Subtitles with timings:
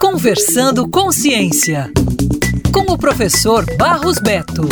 [0.00, 1.90] Conversando com Ciência,
[2.72, 4.62] com o professor Barros Beto.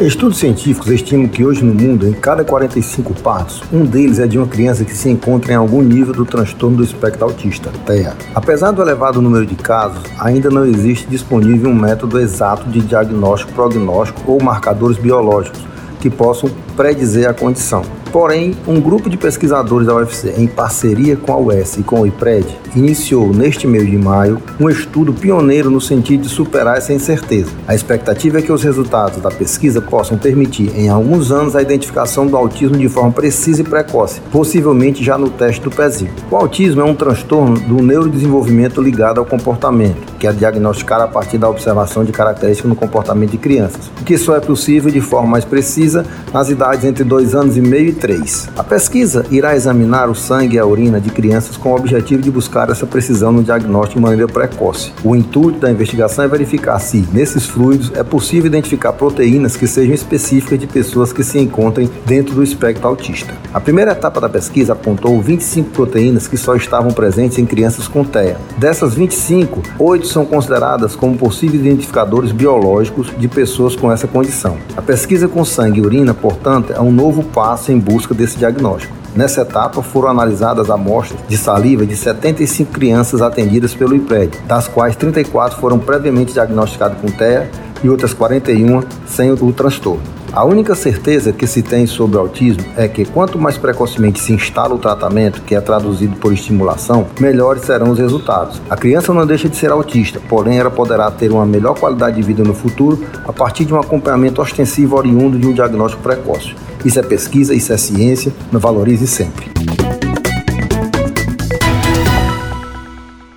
[0.00, 4.38] Estudos científicos estimam que hoje no mundo, em cada 45 partos, um deles é de
[4.38, 8.16] uma criança que se encontra em algum nível do transtorno do espectro autista, TEA.
[8.34, 13.52] Apesar do elevado número de casos, ainda não existe disponível um método exato de diagnóstico,
[13.52, 15.60] prognóstico ou marcadores biológicos
[16.00, 17.82] que possam predizer a condição.
[18.12, 22.06] Porém, um grupo de pesquisadores da UFC, em parceria com a UES e com o
[22.06, 27.50] IPRED, iniciou neste mês de maio um estudo pioneiro no sentido de superar essa incerteza.
[27.66, 32.26] A expectativa é que os resultados da pesquisa possam permitir, em alguns anos, a identificação
[32.26, 36.12] do autismo de forma precisa e precoce, possivelmente já no teste do pezinho.
[36.30, 41.38] O autismo é um transtorno do neurodesenvolvimento ligado ao comportamento, que é diagnosticado a partir
[41.38, 45.30] da observação de características no comportamento de crianças, o que só é possível de forma
[45.30, 48.48] mais precisa nas idades entre 2 anos e meio e 3.
[48.58, 52.32] A pesquisa irá examinar o sangue e a urina de crianças com o objetivo de
[52.32, 54.92] buscar essa precisão no diagnóstico de maneira precoce.
[55.04, 59.94] O intuito da investigação é verificar se, nesses fluidos, é possível identificar proteínas que sejam
[59.94, 63.34] específicas de pessoas que se encontrem dentro do espectro autista.
[63.54, 68.02] A primeira etapa da pesquisa apontou 25 proteínas que só estavam presentes em crianças com
[68.02, 68.36] TEA.
[68.58, 74.56] Dessas 25, 8 são consideradas como possíveis identificadores biológicos de pessoas com essa condição.
[74.76, 78.38] A pesquisa com sangue e urina, portanto, é um novo passo em busca busca desse
[78.38, 78.94] diagnóstico.
[79.14, 84.96] Nessa etapa foram analisadas amostras de saliva de 75 crianças atendidas pelo IPRED, das quais
[84.96, 87.50] 34 foram previamente diagnosticadas com TEA
[87.84, 90.02] e outras 41 sem o transtorno.
[90.32, 94.32] A única certeza que se tem sobre o autismo é que quanto mais precocemente se
[94.32, 98.58] instala o tratamento, que é traduzido por estimulação, melhores serão os resultados.
[98.70, 102.22] A criança não deixa de ser autista, porém ela poderá ter uma melhor qualidade de
[102.22, 106.54] vida no futuro a partir de um acompanhamento ostensivo oriundo de um diagnóstico precoce.
[106.84, 109.46] Isso é pesquisa, isso é ciência, não valorize sempre.